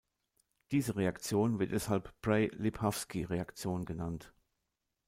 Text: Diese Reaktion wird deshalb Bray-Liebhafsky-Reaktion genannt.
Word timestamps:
Diese 0.71 0.95
Reaktion 0.95 1.59
wird 1.59 1.73
deshalb 1.73 2.19
Bray-Liebhafsky-Reaktion 2.21 3.85
genannt. 3.85 4.33